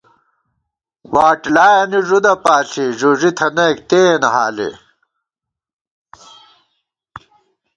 [1.13, 4.69] واٹلایَنی ݫُدہ پاݪی، ݫُݫِی تھنَئیک تېن حالے